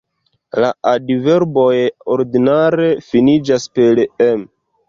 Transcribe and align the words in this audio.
La 0.63 0.71
adverboj 0.91 1.75
ordinare 2.15 2.89
finiĝas 3.11 3.69
per 3.77 4.05
-em. 4.09 4.47